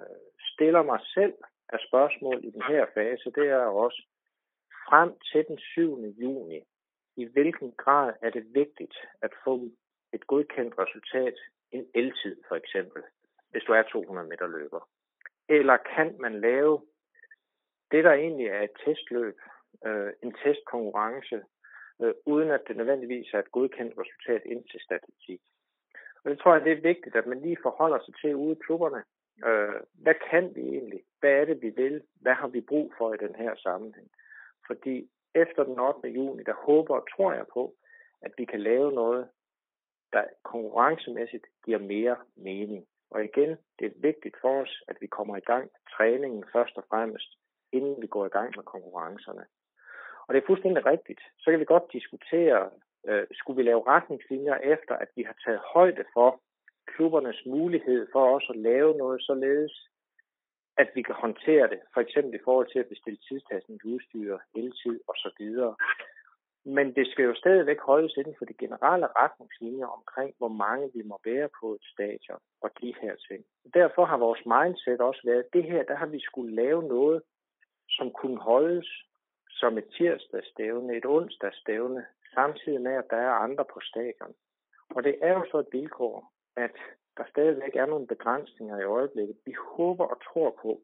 [0.52, 1.34] stiller mig selv
[1.68, 4.02] af spørgsmål i den her fase, det er også
[4.88, 6.04] frem til den 7.
[6.22, 6.60] juni,
[7.16, 9.68] i hvilken grad er det vigtigt at få
[10.12, 11.34] et godkendt resultat,
[11.70, 13.02] en eltid for eksempel,
[13.50, 14.88] hvis du er 200 meter løber.
[15.48, 16.82] Eller kan man lave
[17.90, 19.36] det, der egentlig er et testløb,
[19.86, 21.42] øh, en testkonkurrence,
[22.02, 25.40] øh, uden at det nødvendigvis er et godkendt resultat ind til statistik.
[26.24, 28.62] Og det tror jeg, det er vigtigt, at man lige forholder sig til ude i
[28.64, 29.02] klubberne.
[29.46, 31.02] Øh, hvad kan vi egentlig?
[31.20, 32.02] Hvad er det, vi vil?
[32.20, 34.10] Hvad har vi brug for i den her sammenhæng?
[34.66, 36.08] Fordi efter den 8.
[36.08, 37.74] juni, der håber og tror jeg på,
[38.22, 39.28] at vi kan lave noget,
[40.12, 42.86] der konkurrencemæssigt giver mere mening.
[43.10, 46.76] Og igen, det er vigtigt for os, at vi kommer i gang med træningen først
[46.76, 47.30] og fremmest,
[47.72, 49.44] inden vi går i gang med konkurrencerne.
[50.26, 51.20] Og det er fuldstændig rigtigt.
[51.38, 52.70] Så kan vi godt diskutere,
[53.08, 56.40] øh, skulle vi lave retningslinjer efter, at vi har taget højde for
[56.86, 59.88] klubbernes mulighed for også at lave noget således,
[60.76, 63.18] at vi kan håndtere det, for eksempel i forhold til at bestille
[63.84, 65.42] udstyr, heltid osv.
[66.64, 71.02] Men det skal jo stadigvæk holdes inden for de generelle retningslinjer omkring, hvor mange vi
[71.02, 73.44] må være på et stadion og de her ting.
[73.74, 77.22] Derfor har vores mindset også været, at det her, der har vi skulle lave noget,
[77.88, 78.88] som kunne holdes
[79.50, 84.34] som et tirsdagsstævne, et onsdagsstævne, samtidig med, at der er andre på stadion.
[84.94, 86.76] Og det er jo så et vilkår, at
[87.16, 89.36] der stadigvæk er nogle begrænsninger i øjeblikket.
[89.44, 90.80] Vi håber og tror på,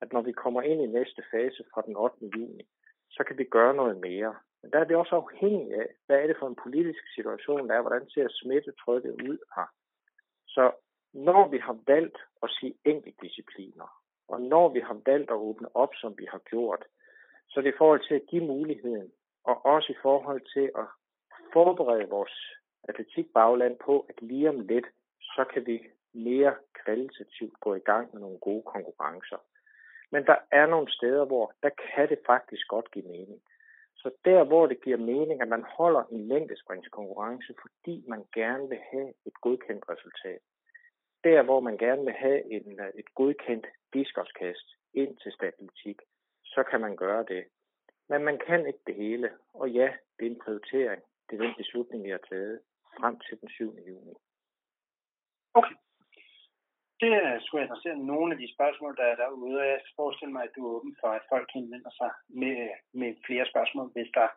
[0.00, 2.16] at når vi kommer ind i næste fase fra den 8.
[2.36, 2.68] juni,
[3.10, 4.34] så kan vi gøre noget mere.
[4.62, 7.74] Men der er vi også afhængige af, hvad er det for en politisk situation, der
[7.74, 9.68] er, hvordan ser smittetrykket ud her.
[10.46, 10.72] Så
[11.12, 13.88] når vi har valgt at sige enkeltdiscipliner,
[14.28, 16.84] og når vi har valgt at åbne op, som vi har gjort,
[17.48, 19.12] så det er i forhold til at give muligheden,
[19.44, 20.86] og også i forhold til at
[21.52, 22.56] forberede vores
[22.88, 24.86] atletikbagland på, at lige om lidt,
[25.34, 25.76] så kan vi
[26.12, 29.40] mere kvalitativt gå i gang med nogle gode konkurrencer.
[30.10, 33.42] Men der er nogle steder, hvor der kan det faktisk godt give mening.
[33.96, 38.78] Så der, hvor det giver mening, at man holder en længdespringskonkurrence, fordi man gerne vil
[38.90, 40.40] have et godkendt resultat.
[41.24, 45.98] Der, hvor man gerne vil have en, et godkendt diskoskast ind til statistik,
[46.44, 47.44] så kan man gøre det.
[48.08, 49.30] Men man kan ikke det hele.
[49.54, 51.02] Og ja, det er en prioritering.
[51.30, 52.60] Det er den beslutning, vi har taget
[52.98, 53.78] frem til den 7.
[53.88, 54.14] juni.
[55.58, 55.76] Okay.
[57.00, 57.14] Det
[57.44, 60.60] skulle adressere nogle af de spørgsmål, der er derude, og jeg forestiller mig, at du
[60.66, 62.56] er åben for, at folk henvender sig med,
[63.00, 64.28] med flere spørgsmål, hvis der,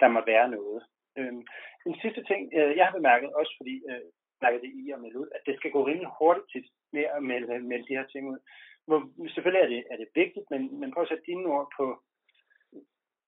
[0.00, 0.82] der må være noget.
[1.18, 1.42] Øhm,
[1.86, 4.06] en sidste ting, øh, jeg har bemærket, også fordi øh,
[4.42, 7.22] jeg det i at melde ud, at det skal gå rimelig hurtigt til med at
[7.22, 8.38] melde, melde de her ting ud.
[8.86, 9.00] Hvor,
[9.34, 11.86] selvfølgelig er det, er det vigtigt, men, men prøv at sætte dine ord på,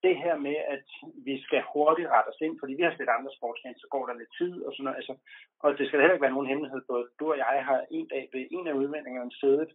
[0.02, 0.86] det her med, at
[1.28, 4.14] vi skal hurtigt rette os ind, fordi vi har set andre sportsgrene, så går der
[4.14, 4.96] lidt tid og sådan noget.
[5.00, 5.14] Altså,
[5.62, 8.28] og det skal heller ikke være nogen hemmelighed, både du og jeg har en dag
[8.32, 9.70] ved en af udvendingerne siddet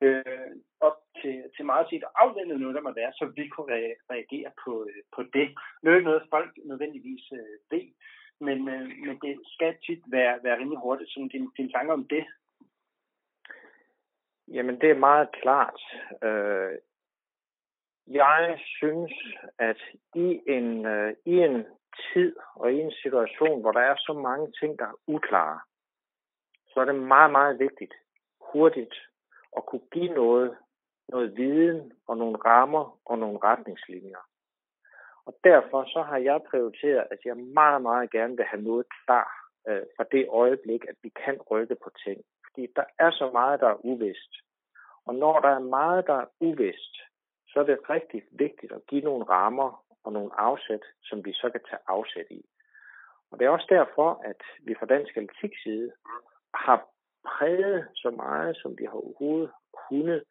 [0.00, 3.72] øh, op til, til meget set og afvendet noget, der må være, så vi kunne
[3.76, 5.48] re- reagere på, øh, på det.
[5.80, 7.86] Det er ikke noget, folk nødvendigvis øh, ved,
[8.40, 11.10] men, øh, men det skal tit være, være rimelig hurtigt.
[11.10, 12.24] Så din, din tanker om det?
[14.48, 15.80] Jamen, det er meget klart.
[16.22, 16.72] Øh,
[18.06, 19.12] jeg synes,
[19.58, 19.80] at
[20.14, 21.64] i en, øh, i en
[22.12, 25.60] tid og i en situation, hvor der er så mange ting, der er uklare,
[26.66, 27.94] så er det meget, meget vigtigt
[28.52, 28.94] hurtigt
[29.56, 30.56] at kunne give noget,
[31.08, 34.28] noget viden og nogle rammer og nogle retningslinjer.
[35.26, 39.28] Og derfor så har jeg prioriteret, at jeg meget, meget gerne vil have noget klar
[39.68, 42.20] øh, fra det øjeblik, at vi kan rykke på ting.
[42.46, 44.32] Fordi der er så meget, der er uvist.
[45.06, 46.94] Og når der er meget, der er uvist,
[47.54, 51.50] så er det rigtig vigtigt at give nogle rammer og nogle afsæt, som vi så
[51.50, 52.44] kan tage afsæt i.
[53.30, 55.92] Og det er også derfor, at vi fra Dansk Atletik side
[56.54, 56.86] har
[57.24, 59.50] præget så meget, som vi har overhovedet
[59.88, 60.24] kunnet,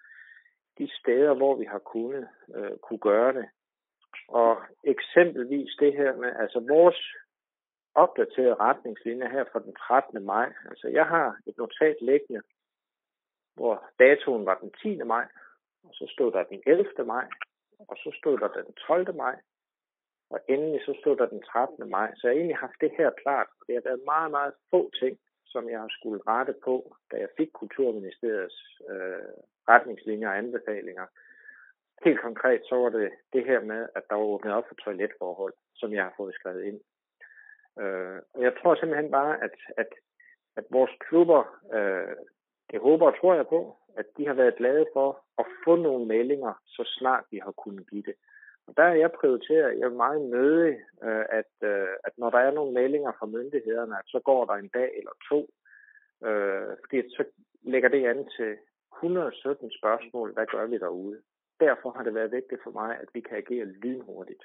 [0.78, 3.46] de steder, hvor vi har kunnet øh, kunne gøre det.
[4.28, 7.00] Og eksempelvis det her med, altså vores
[7.96, 10.26] opdaterede retningslinjer her fra den 13.
[10.26, 10.54] maj.
[10.70, 12.42] Altså jeg har et notat liggende,
[13.56, 15.04] hvor datoen var den 10.
[15.04, 15.26] maj,
[15.84, 16.86] og så stod der den 11.
[17.06, 17.28] maj,
[17.90, 19.16] og så stod der den 12.
[19.16, 19.36] maj,
[20.30, 21.90] og endelig så stod der den 13.
[21.90, 22.10] maj.
[22.16, 24.92] Så jeg har egentlig haft det her klart, og det har været meget, meget få
[25.02, 25.18] ting,
[25.54, 29.34] som jeg har skulle rette på, da jeg fik Kulturministeriets øh,
[29.70, 31.06] retningslinjer og anbefalinger.
[32.06, 35.54] Helt konkret så var det det her med, at der var åbnet op for toiletforhold,
[35.76, 36.80] som jeg har fået skrevet ind.
[37.82, 39.90] Øh, og jeg tror simpelthen bare, at, at,
[40.56, 41.42] at vores klubber,
[41.78, 42.16] øh,
[42.72, 46.06] det håber og tror jeg på, at de har været glade for at få nogle
[46.06, 48.16] meldinger, så snart vi har kunnet give det.
[48.68, 52.38] Og der er jeg prioriteret, jeg er meget nødig, øh, at, øh, at når der
[52.38, 55.40] er nogle meldinger fra myndighederne, at så går der en dag eller to,
[56.28, 57.24] øh, fordi så
[57.62, 58.52] lægger det an til
[58.98, 61.20] 117 spørgsmål, hvad gør vi derude?
[61.60, 64.44] Derfor har det været vigtigt for mig, at vi kan agere lynhurtigt.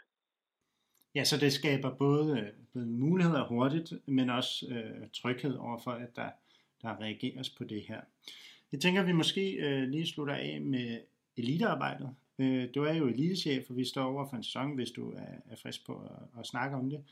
[1.14, 6.30] Ja, så det skaber både, både muligheder hurtigt, men også øh, tryghed overfor, at der,
[6.82, 8.00] der reageres på det her.
[8.72, 11.00] Jeg tænker, at vi måske øh, lige slutter af med
[11.36, 12.16] elitearbejdet.
[12.38, 15.34] Øh, du er jo elitechef, og vi står over for en sæson, hvis du er,
[15.50, 17.04] er frisk på at, at snakke om det.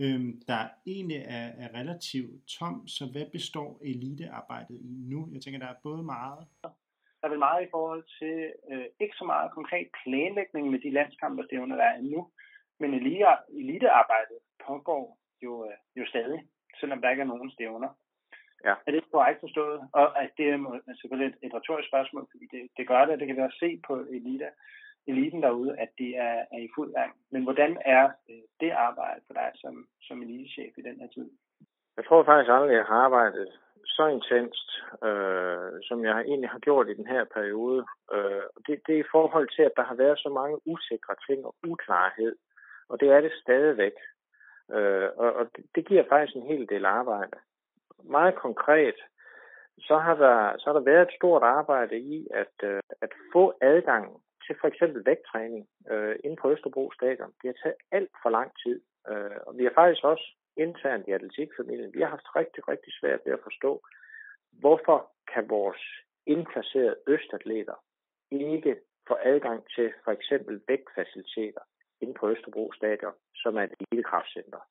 [0.00, 5.28] Øh, der egentlig er, er relativt tom, så hvad består elitearbejdet i nu?
[5.32, 6.46] Jeg tænker, der er både meget...
[7.20, 10.90] Der er vel meget i forhold til øh, ikke så meget konkret planlægning med de
[10.90, 12.30] landskampe, der er nu,
[12.80, 12.90] men
[13.60, 16.40] elitearbejdet pågår jo, øh, jo stadig,
[16.80, 17.88] selvom der ikke er nogen stævner.
[18.64, 18.74] Ja.
[18.86, 19.80] Er det korrekt forstået?
[19.92, 20.58] Og at det er
[21.00, 23.94] selvfølgelig et, et retorisk spørgsmål, fordi det, det gør det, det kan være se på
[24.16, 24.48] elite,
[25.06, 27.12] eliten derude, at de er, er i fuld gang.
[27.30, 31.30] Men hvordan er øh, det arbejde for dig som, som elitechef i den her tid?
[31.96, 33.48] Jeg tror faktisk aldrig, jeg har arbejdet
[33.86, 34.68] så intenst,
[35.08, 37.84] øh, som jeg egentlig har gjort i den her periode.
[38.12, 41.46] Øh, det, det er i forhold til, at der har været så mange usikre ting
[41.46, 42.36] og uklarhed,
[42.88, 43.96] og det er det stadigvæk.
[44.70, 47.36] Øh, og og det, det giver faktisk en hel del arbejde
[48.02, 48.94] meget konkret,
[49.78, 53.54] så har der, så har der været et stort arbejde i at, øh, at få
[53.60, 57.32] adgang til for eksempel vægttræning øh, inde på Østerbro Stadion.
[57.42, 58.80] Det har taget alt for lang tid,
[59.10, 60.26] øh, og vi har faktisk også
[60.56, 63.82] internt i atletikfamilien, vi har haft rigtig, rigtig svært ved at forstå,
[64.52, 65.82] hvorfor kan vores
[66.26, 67.74] indplacerede østatleter
[68.30, 68.76] ikke
[69.08, 71.60] få adgang til for eksempel vægtfaciliteter
[72.00, 74.62] inde på Østerbro Stadion, som er et elitekraftcenter.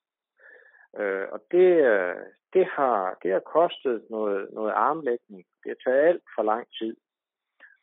[0.98, 2.16] Øh, og det, øh,
[2.54, 5.44] det, har, det har kostet noget, noget armlægning.
[5.64, 6.96] Det har taget alt for lang tid.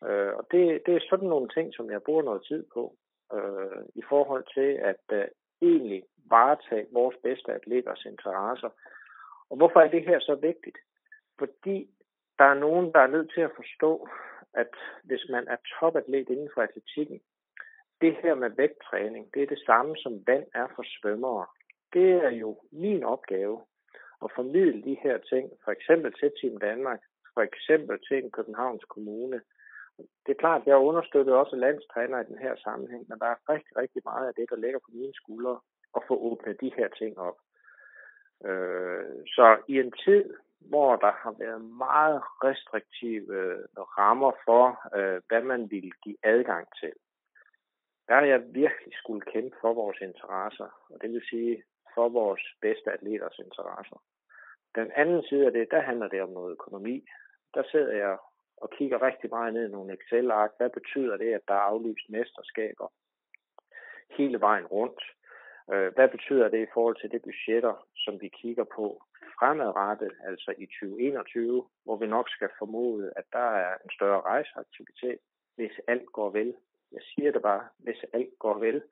[0.03, 2.95] Øh, og det, det er sådan nogle ting, som jeg bruger noget tid på,
[3.33, 5.27] øh, i forhold til at øh,
[5.61, 8.69] egentlig varetage vores bedste atleters interesser.
[9.49, 10.77] Og hvorfor er det her så vigtigt?
[11.39, 11.89] Fordi
[12.39, 14.07] der er nogen, der er nødt til at forstå,
[14.53, 17.21] at hvis man er topatlet inden for atletikken,
[18.01, 21.45] det her med vægttræning, det er det samme som vand er for svømmere
[21.93, 23.61] det er jo min opgave
[24.23, 27.01] at formidle de her ting, for eksempel til Team Danmark,
[27.33, 29.41] for eksempel til en Københavns Kommune.
[30.25, 33.77] Det er klart, jeg understøtter også landstræner i den her sammenhæng, men der er rigtig,
[33.77, 35.59] rigtig meget af det, der ligger på mine skuldre,
[35.95, 37.37] at få åbnet de her ting op.
[38.45, 43.65] Øh, så i en tid, hvor der har været meget restriktive øh,
[43.97, 46.93] rammer for, øh, hvad man vil give adgang til,
[48.07, 50.69] der har jeg virkelig skulle kæmpe for vores interesser.
[50.89, 53.97] Og det vil sige, for vores bedste atleters interesser.
[54.75, 57.05] Den anden side af det, der handler det om noget økonomi.
[57.53, 58.17] Der sidder jeg
[58.57, 60.51] og kigger rigtig meget ned i nogle Excel-ark.
[60.57, 62.87] Hvad betyder det, at der er aflyst mesterskaber
[64.17, 65.03] hele vejen rundt?
[65.73, 69.03] Øh, hvad betyder det i forhold til det budgetter, som vi kigger på
[69.39, 75.19] fremadrettet, altså i 2021, hvor vi nok skal formode, at der er en større rejseaktivitet,
[75.55, 76.55] hvis alt går vel.
[76.91, 78.83] Jeg siger det bare, hvis alt går vel.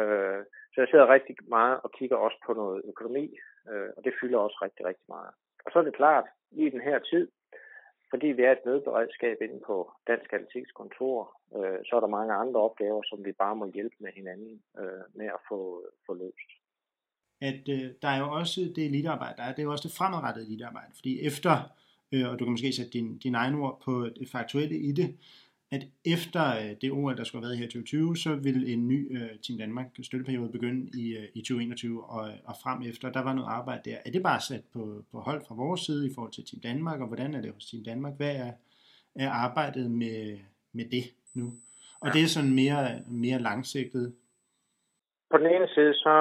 [0.00, 3.38] Øh, så jeg sidder rigtig meget og kigger også på noget økonomi,
[3.70, 5.32] øh, og det fylder også rigtig, rigtig meget.
[5.64, 7.28] Og så er det klart, i den her tid,
[8.10, 12.34] fordi vi er et nødberedskab inde på Dansk Atletiks kontor, øh, så er der mange
[12.34, 15.60] andre opgaver, som vi bare må hjælpe med hinanden øh, med at få,
[16.06, 16.50] få løst.
[17.40, 19.96] At øh, der er jo også det elitearbejde, der er, det er jo også det
[19.98, 21.52] fremadrettede elitearbejde, fordi efter,
[22.12, 25.08] øh, og du kan måske sætte din, din egen ord på det faktuelle i det,
[25.70, 25.82] at
[26.14, 29.00] efter øh, det OL, der skulle have været her i 2020, så ville en ny
[29.18, 33.12] øh, Team Danmark støtteperiode begynde i, øh, i 2021 og, og frem efter.
[33.12, 33.96] Der var noget arbejde der.
[34.06, 37.00] Er det bare sat på, på hold fra vores side i forhold til Team Danmark,
[37.00, 38.14] og hvordan er det hos Team Danmark?
[38.16, 38.52] Hvad er,
[39.24, 40.38] er arbejdet med,
[40.72, 41.04] med det
[41.34, 41.46] nu?
[42.00, 42.12] Og ja.
[42.12, 42.84] det er sådan mere,
[43.24, 44.06] mere langsigtet.
[45.30, 46.14] På den ene side, så,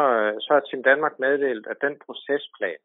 [0.44, 2.82] så har Team Danmark meddelt, at den procesplan,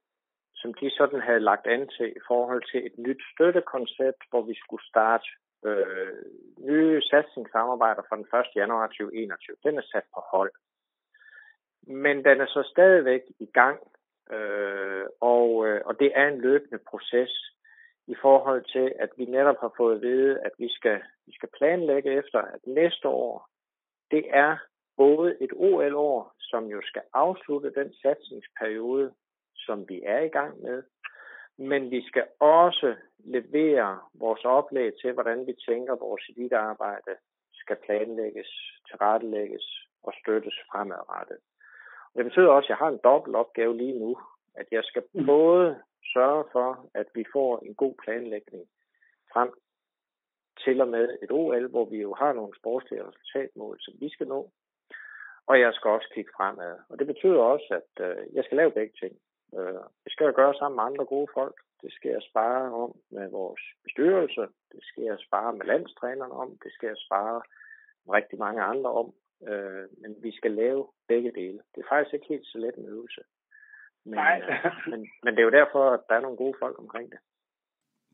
[0.60, 4.54] som de sådan havde lagt an til i forhold til et nyt støttekoncept, hvor vi
[4.64, 5.28] skulle starte
[5.64, 6.12] øh,
[6.58, 8.46] nye satsningssamarbejder fra den 1.
[8.56, 9.56] januar 2021.
[9.64, 10.52] Den er sat på hold.
[11.86, 13.78] Men den er så stadigvæk i gang,
[14.30, 17.32] øh, og, øh, og det er en løbende proces
[18.06, 21.48] i forhold til, at vi netop har fået at vide, at vi skal, vi skal
[21.58, 23.48] planlægge efter, at næste år,
[24.10, 24.56] det er
[24.96, 29.12] både et OL-år, som jo skal afslutte den satsningsperiode,
[29.54, 30.82] som vi er i gang med,
[31.68, 37.14] men vi skal også levere vores oplæg til, hvordan vi tænker, vores elitearbejde
[37.54, 38.50] skal planlægges,
[38.88, 41.38] tilrettelægges og støttes fremadrettet.
[42.12, 44.18] Og det betyder også, at jeg har en dobbelt opgave lige nu,
[44.54, 45.26] at jeg skal mm.
[45.26, 45.82] både
[46.12, 48.64] sørge for, at vi får en god planlægning
[49.32, 49.52] frem
[50.64, 54.28] til og med et OL, hvor vi jo har nogle sportslige resultatmål, som vi skal
[54.28, 54.50] nå.
[55.46, 56.78] og jeg skal også kigge fremad.
[56.88, 59.16] Og det betyder også, at øh, jeg skal lave begge ting.
[59.58, 61.56] Øh, det skal jeg gøre sammen med andre gode folk.
[61.82, 64.40] Det skal jeg spare om med vores bestyrelse.
[64.72, 66.48] Det skal jeg spare med landstrænerne om.
[66.64, 67.42] Det skal jeg spare
[68.04, 69.08] med rigtig mange andre om.
[69.48, 71.58] Øh, men vi skal lave begge dele.
[71.74, 73.22] Det er faktisk ikke helt så let en øvelse.
[74.04, 74.42] Men, Nej.
[74.48, 77.18] øh, men, men det er jo derfor, at der er nogle gode folk omkring det.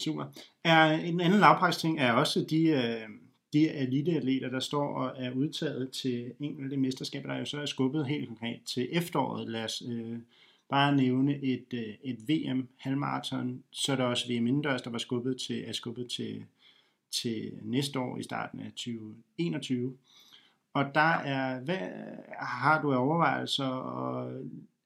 [0.05, 0.25] Super.
[0.65, 3.09] Er en anden lavpraktisk ting er også de, øh,
[3.53, 7.67] de eliteatleter, der står og er udtaget til enkelte mesterskaber, der er jo så er
[7.67, 9.49] skubbet helt konkret til efteråret.
[9.49, 10.19] Lad os øh,
[10.69, 14.99] bare nævne et, øh, et VM halvmarathon, så er der også VM indendørs, der var
[14.99, 16.45] skubbet til, er skubbet til,
[17.11, 19.97] til næste år i starten af 2021.
[20.73, 21.79] Og der er, hvad
[22.39, 24.33] har du af overvejelser, og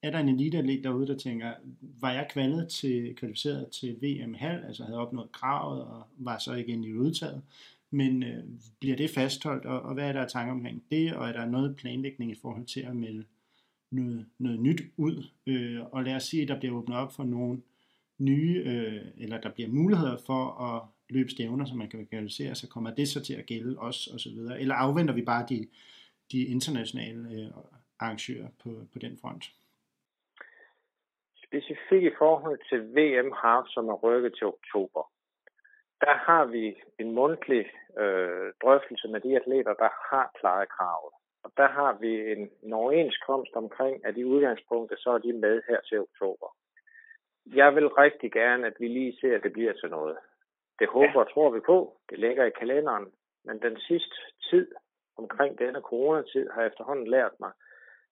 [0.03, 4.65] er der en elite derude, der tænker, var jeg kvalet til, kvalificeret til VM halv,
[4.65, 7.43] altså havde opnået kravet og var så igen i udtaget,
[7.91, 8.45] men øh,
[8.81, 11.77] bliver det fastholdt, og, og hvad er der tanker omkring det, og er der noget
[11.77, 13.25] planlægning i forhold til at melde
[13.93, 17.25] noget, noget nyt ud, øh, og lad os sige, at der bliver åbnet op for
[17.25, 17.63] nogle
[18.19, 22.69] nye, øh, eller der bliver muligheder for at løbe stævner, som man kan kvalificere så
[22.69, 25.69] kommer det så til at gælde os, og så videre, eller afventer vi bare de,
[26.33, 27.51] de internationale øh,
[28.01, 29.45] arrangører på, på den front?
[31.47, 35.03] Specifikt i forhold til VM Half, som er rykket til oktober,
[36.01, 37.65] der har vi en mundtlig
[37.99, 41.13] øh, drøftelse med de atleter, der har klaret kravet.
[41.45, 45.63] Og der har vi en, en overenskomst omkring, at i udgangspunktet, så er de med
[45.69, 46.57] her til oktober.
[47.47, 50.17] Jeg vil rigtig gerne, at vi lige ser, at det bliver til noget.
[50.79, 51.97] Det håber og tror vi på.
[52.11, 53.13] Det ligger i kalenderen.
[53.45, 54.17] Men den sidste
[54.51, 54.67] tid
[55.17, 57.53] omkring denne coronatid har efterhånden lært mig,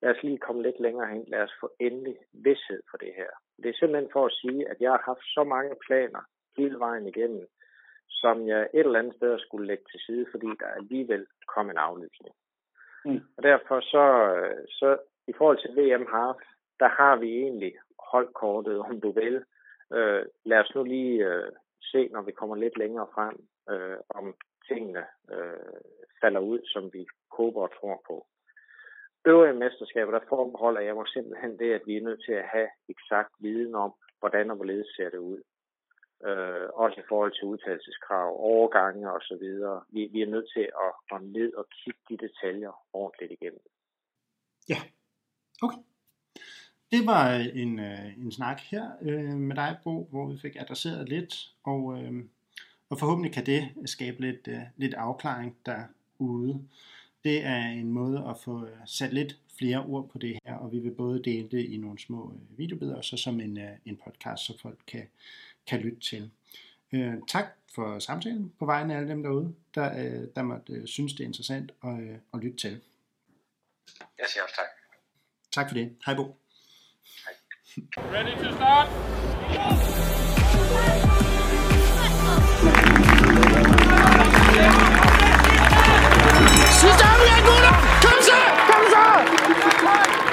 [0.02, 1.24] lad os lige komme lidt længere hen.
[1.28, 3.30] Lad os få endelig vidshed for det her.
[3.62, 6.22] Det er simpelthen for at sige, at jeg har haft så mange planer
[6.56, 7.46] hele vejen igennem,
[8.08, 11.76] som jeg et eller andet sted skulle lægge til side, fordi der alligevel kom en
[11.76, 12.34] aflysning.
[13.04, 13.20] Mm.
[13.36, 14.98] Og derfor så, øh, så
[15.28, 16.40] i forhold til VM Half,
[16.80, 17.72] der har vi egentlig
[18.12, 19.44] holdkortet, om du vil.
[19.92, 23.36] Øh, lad os nu lige øh, se, når vi kommer lidt længere frem,
[23.70, 24.34] øh, om
[24.68, 25.80] tingene øh,
[26.20, 28.26] falder ud, som vi håber og tror på.
[29.26, 32.68] Øvrige mesterskaber, der forbeholder jeg mig simpelthen det, at vi er nødt til at have
[32.88, 35.42] eksakt viden om, hvordan og hvorledes ser det ud.
[36.28, 39.82] Øh, også i forhold til udtalelseskrav, overgange og så videre.
[39.88, 43.62] Vi, vi er nødt til at, gå ned og kigge de detaljer ordentligt igennem.
[44.68, 44.78] Ja,
[45.62, 45.78] okay.
[46.92, 50.56] Det var øh, en, øh, en snak her øh, med dig, Bo, hvor vi fik
[50.56, 52.12] adresseret lidt, og, øh,
[52.90, 56.68] og forhåbentlig kan det skabe lidt, øh, lidt afklaring derude.
[57.24, 60.72] Det er en måde at få øh, sat lidt flere ord på det her, og
[60.72, 64.00] vi vil både dele det i nogle små øh, videobilleder, og så som en, en
[64.04, 65.08] podcast, så folk kan,
[65.66, 66.30] kan lytte til.
[66.92, 67.44] Øh, tak
[67.74, 71.20] for samtalen på vegne af alle dem derude, der, øh, der måtte øh, synes, det
[71.20, 72.80] er interessant at, øh, at lytte til.
[74.18, 74.66] Jeg siger også tak.
[75.52, 75.96] Tak for det.
[76.06, 76.36] Hej Bo.
[77.24, 77.34] Hej.
[77.96, 78.88] Ready to start?
[86.80, 87.74] Sidste øjeblik, gutter!
[88.04, 88.38] Kom så!
[88.70, 90.29] Kom så!